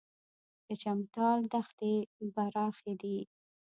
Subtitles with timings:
[0.67, 1.93] د چمتال دښتې
[2.33, 3.17] پراخې دي